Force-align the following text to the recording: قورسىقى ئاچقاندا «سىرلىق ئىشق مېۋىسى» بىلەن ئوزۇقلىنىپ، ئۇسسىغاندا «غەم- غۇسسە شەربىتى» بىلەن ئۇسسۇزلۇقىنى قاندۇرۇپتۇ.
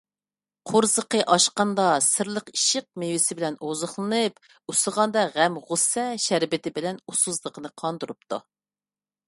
قورسىقى 0.69 1.19
ئاچقاندا 1.33 1.83
«سىرلىق 2.05 2.49
ئىشق 2.55 2.87
مېۋىسى» 3.03 3.37
بىلەن 3.41 3.59
ئوزۇقلىنىپ، 3.67 4.41
ئۇسسىغاندا 4.73 5.27
«غەم- 5.37 5.59
غۇسسە 5.69 6.07
شەربىتى» 6.25 6.73
بىلەن 6.79 7.01
ئۇسسۇزلۇقىنى 7.09 7.75
قاندۇرۇپتۇ. 7.83 8.41